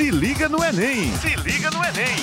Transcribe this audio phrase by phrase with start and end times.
[0.00, 1.12] Se liga no Enem!
[1.18, 2.16] Se liga no Enem!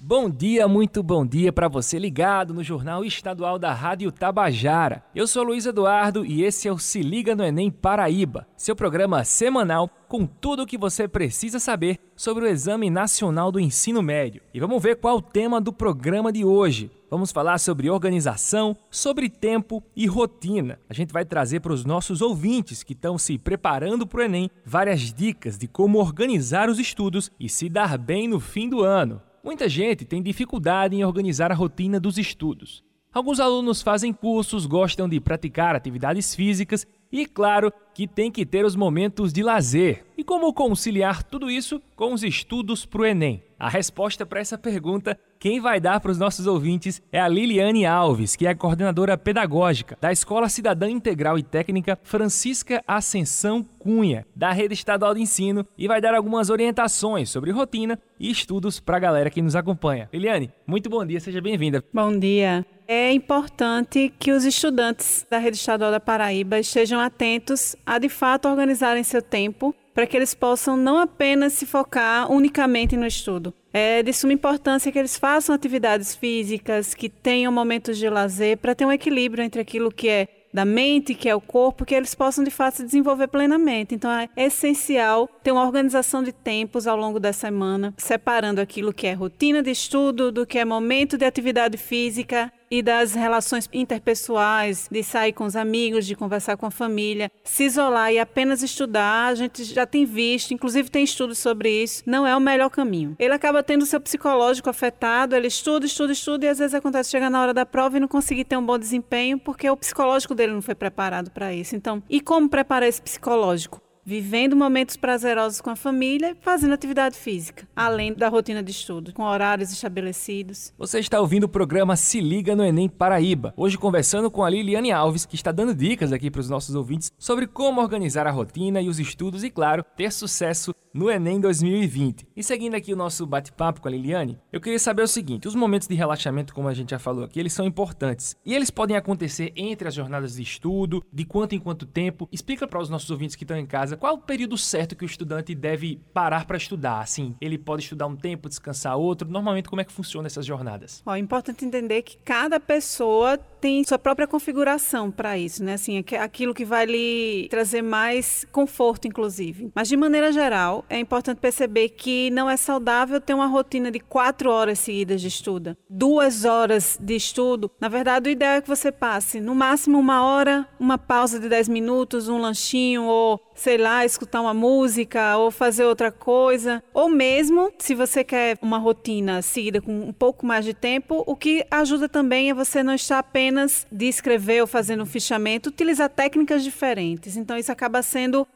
[0.00, 5.04] Bom dia, muito bom dia para você ligado no Jornal Estadual da Rádio Tabajara.
[5.14, 9.22] Eu sou Luiz Eduardo e esse é o Se Liga no Enem Paraíba, seu programa
[9.22, 14.42] semanal com tudo o que você precisa saber sobre o Exame Nacional do Ensino Médio.
[14.52, 16.90] E vamos ver qual o tema do programa de hoje.
[17.08, 20.80] Vamos falar sobre organização, sobre tempo e rotina.
[20.88, 24.50] A gente vai trazer para os nossos ouvintes que estão se preparando para o Enem
[24.64, 29.22] várias dicas de como organizar os estudos e se dar bem no fim do ano.
[29.44, 32.82] Muita gente tem dificuldade em organizar a rotina dos estudos.
[33.14, 38.64] Alguns alunos fazem cursos, gostam de praticar atividades físicas e, claro, que tem que ter
[38.64, 40.04] os momentos de lazer.
[40.26, 43.44] Como conciliar tudo isso com os estudos para o Enem?
[43.56, 47.86] A resposta para essa pergunta, quem vai dar para os nossos ouvintes é a Liliane
[47.86, 54.50] Alves, que é coordenadora pedagógica da Escola Cidadã Integral e Técnica Francisca Ascensão Cunha, da
[54.50, 59.00] Rede Estadual de Ensino, e vai dar algumas orientações sobre rotina e estudos para a
[59.00, 60.08] galera que nos acompanha.
[60.12, 61.84] Liliane, muito bom dia, seja bem-vinda.
[61.94, 62.66] Bom dia.
[62.88, 68.48] É importante que os estudantes da Rede Estadual da Paraíba estejam atentos a, de fato,
[68.48, 73.54] organizarem seu tempo para que eles possam não apenas se focar unicamente no estudo.
[73.72, 78.74] É de suma importância que eles façam atividades físicas, que tenham momentos de lazer, para
[78.74, 82.14] ter um equilíbrio entre aquilo que é da mente, que é o corpo, que eles
[82.14, 83.94] possam de fato se desenvolver plenamente.
[83.94, 89.06] Então é essencial ter uma organização de tempos ao longo da semana, separando aquilo que
[89.06, 94.88] é rotina de estudo do que é momento de atividade física e das relações interpessoais,
[94.90, 99.28] de sair com os amigos, de conversar com a família, se isolar e apenas estudar,
[99.28, 103.16] a gente já tem visto, inclusive tem estudos sobre isso, não é o melhor caminho.
[103.18, 107.30] Ele acaba tendo seu psicológico afetado, ele estuda, estuda, estuda e às vezes acontece chegar
[107.30, 110.52] na hora da prova e não conseguir ter um bom desempenho porque o psicológico dele
[110.52, 111.76] não foi preparado para isso.
[111.76, 113.85] Então, e como preparar esse psicológico?
[114.06, 119.24] Vivendo momentos prazerosos com a família fazendo atividade física, além da rotina de estudo, com
[119.24, 120.72] horários estabelecidos.
[120.78, 123.52] Você está ouvindo o programa Se Liga no Enem Paraíba.
[123.56, 127.10] Hoje conversando com a Liliane Alves, que está dando dicas aqui para os nossos ouvintes
[127.18, 132.26] sobre como organizar a rotina e os estudos e, claro, ter sucesso no Enem 2020.
[132.34, 135.54] E seguindo aqui o nosso bate-papo com a Liliane, eu queria saber o seguinte: os
[135.54, 138.34] momentos de relaxamento, como a gente já falou aqui, eles são importantes.
[138.44, 142.26] E eles podem acontecer entre as jornadas de estudo, de quanto em quanto tempo.
[142.32, 145.06] Explica para os nossos ouvintes que estão em casa qual o período certo que o
[145.06, 147.00] estudante deve parar para estudar.
[147.00, 149.28] Assim, ele pode estudar um tempo, descansar outro.
[149.28, 151.02] Normalmente, como é que funciona essas jornadas?
[151.04, 155.74] Ó, é importante entender que cada pessoa tem sua própria configuração para isso, né?
[155.74, 159.70] Assim, aquilo que vai lhe trazer mais conforto, inclusive.
[159.74, 164.00] Mas de maneira geral, é importante perceber que não é saudável ter uma rotina de
[164.00, 167.70] quatro horas seguidas de estudo, duas horas de estudo.
[167.80, 171.48] Na verdade, o ideal é que você passe no máximo uma hora, uma pausa de
[171.48, 176.82] dez minutos, um lanchinho ou sei lá, escutar uma música ou fazer outra coisa.
[176.92, 181.34] Ou mesmo, se você quer uma rotina seguida com um pouco mais de tempo, o
[181.34, 186.10] que ajuda também é você não estar apenas de escrever ou fazendo um fichamento, utilizar
[186.10, 187.36] técnicas diferentes.
[187.36, 188.46] Então, isso acaba sendo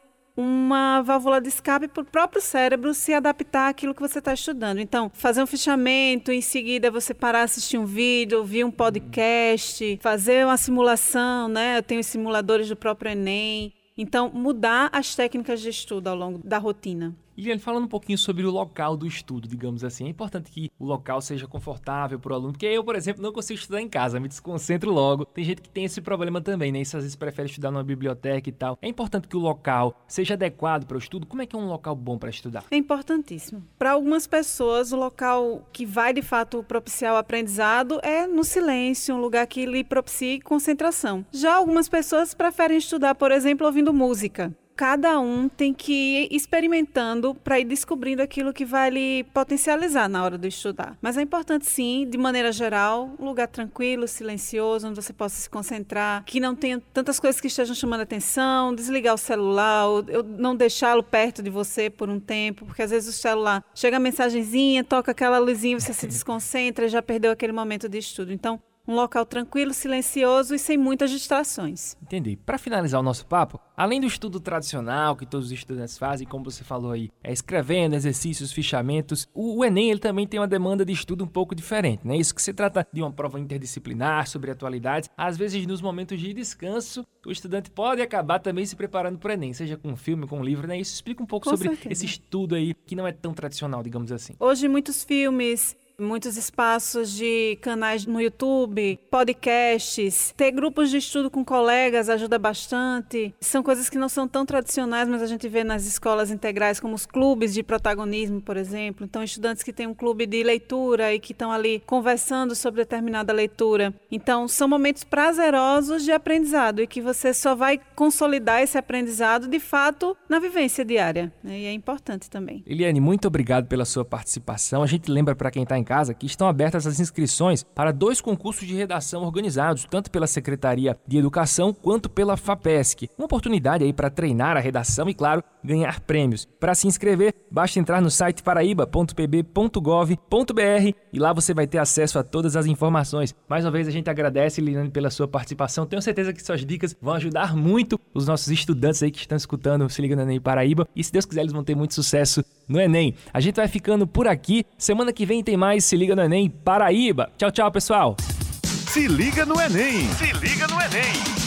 [0.41, 4.79] uma válvula de escape para o próprio cérebro se adaptar àquilo que você está estudando.
[4.79, 10.47] Então, fazer um fichamento, em seguida você parar assistir um vídeo, ouvir um podcast, fazer
[10.47, 11.77] uma simulação, né?
[11.77, 13.75] Eu tenho simuladores do próprio Enem.
[13.99, 17.15] Então, mudar as técnicas de estudo ao longo da rotina.
[17.37, 20.85] Liliane, falando um pouquinho sobre o local do estudo, digamos assim, é importante que o
[20.85, 24.21] local seja confortável para o aluno, porque eu, por exemplo, não consigo estudar em casa,
[24.21, 25.25] me desconcentro logo.
[25.25, 26.81] Tem gente que tem esse problema também, né?
[26.81, 28.79] Isso às vezes prefere estudar numa biblioteca e tal.
[28.83, 31.27] É importante que o local seja adequado para o estudo.
[31.27, 32.65] Como é que é um local bom para estudar?
[32.71, 33.65] É importantíssimo.
[33.79, 39.15] Para algumas pessoas, o local que vai de fato propiciar o aprendizado é no silêncio,
[39.15, 41.25] um lugar que lhe propicie concentração.
[41.33, 47.35] Já algumas pessoas preferem estudar, por exemplo, ouvindo música cada um tem que ir experimentando
[47.35, 50.97] para ir descobrindo aquilo que vai lhe potencializar na hora de estudar.
[51.03, 55.51] Mas é importante, sim, de maneira geral, um lugar tranquilo, silencioso, onde você possa se
[55.51, 60.03] concentrar, que não tenha tantas coisas que estejam chamando atenção, desligar o celular, ou
[60.39, 64.01] não deixá-lo perto de você por um tempo, porque às vezes o celular chega a
[64.01, 68.33] mensagenzinha, toca aquela luzinha, você se desconcentra e já perdeu aquele momento de estudo.
[68.33, 68.59] Então,
[68.91, 71.97] um local tranquilo, silencioso e sem muitas distrações.
[72.03, 72.37] Entendi.
[72.37, 76.45] Para finalizar o nosso papo, além do estudo tradicional que todos os estudantes fazem, como
[76.45, 80.93] você falou aí, é escrevendo, exercícios, fichamentos, o, Enem ele também tem uma demanda de
[80.93, 82.17] estudo um pouco diferente, né?
[82.17, 86.35] Isso que se trata de uma prova interdisciplinar sobre atualidades, às vezes nos momentos de
[86.35, 90.27] descanso, o estudante pode acabar também se preparando para o Enem, seja com um filme,
[90.27, 90.79] com um livro, né?
[90.79, 91.93] Isso explica um pouco com sobre certeza.
[91.93, 94.35] esse estudo aí que não é tão tradicional, digamos assim.
[94.41, 101.45] Hoje muitos filmes muitos espaços de canais no YouTube, podcasts, ter grupos de estudo com
[101.45, 103.35] colegas ajuda bastante.
[103.41, 106.95] São coisas que não são tão tradicionais, mas a gente vê nas escolas integrais, como
[106.95, 109.05] os clubes de protagonismo, por exemplo.
[109.05, 113.33] Então, estudantes que têm um clube de leitura e que estão ali conversando sobre determinada
[113.33, 113.95] leitura.
[114.11, 119.61] Então, são momentos prazerosos de aprendizado e que você só vai consolidar esse aprendizado de
[119.61, 121.33] fato na vivência diária.
[121.43, 121.61] Né?
[121.61, 122.63] E é importante também.
[122.67, 124.83] Eliane, muito obrigado pela sua participação.
[124.83, 128.21] A gente lembra para quem está em casa que estão abertas as inscrições para dois
[128.21, 133.11] concursos de redação organizados, tanto pela Secretaria de Educação quanto pela FAPESC.
[133.19, 136.47] Uma oportunidade aí para treinar a redação e, claro, ganhar prêmios.
[136.61, 142.23] Para se inscrever, basta entrar no site paraíba.pb.gov.br e lá você vai ter acesso a
[142.23, 143.35] todas as informações.
[143.49, 145.87] Mais uma vez a gente agradece, Liliane, pela sua participação.
[145.87, 149.91] Tenho certeza que suas dicas vão ajudar muito os nossos estudantes aí que estão escutando
[149.91, 153.15] Se Liga Enem Paraíba e se Deus quiser eles vão ter muito sucesso no Enem.
[153.35, 154.65] A gente vai ficando por aqui.
[154.79, 157.31] Semana que vem tem mais Se Liga no Enem Paraíba.
[157.37, 158.17] Tchau, tchau, pessoal.
[158.63, 160.09] Se liga no Enem.
[160.15, 161.40] Se liga no Enem.